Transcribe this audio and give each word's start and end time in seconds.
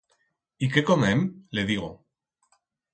Y 0.57 0.69
qué 0.77 0.83
comem?, 0.89 1.23
le 1.59 1.69
digo. 1.71 1.95